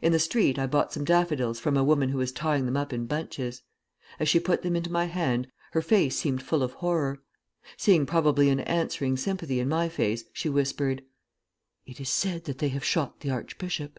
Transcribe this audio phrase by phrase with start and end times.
[0.00, 2.92] "In the street I bought some daffodils from a woman who was tying them up
[2.92, 3.62] in bunches.
[4.20, 7.20] As she put them into my hand, her face seemed full of horror.
[7.76, 11.02] Seeing probably an answering sympathy in my face, she whispered:
[11.84, 13.98] 'It is said that they have shot the archbishop.'